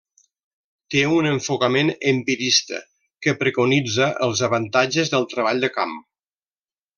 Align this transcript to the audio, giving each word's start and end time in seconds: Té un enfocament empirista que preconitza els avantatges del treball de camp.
Té 0.93 1.01
un 1.17 1.27
enfocament 1.31 1.91
empirista 2.11 2.79
que 3.27 3.35
preconitza 3.43 4.09
els 4.29 4.43
avantatges 4.49 5.13
del 5.15 5.29
treball 5.35 5.63
de 5.67 5.71
camp. 5.77 5.95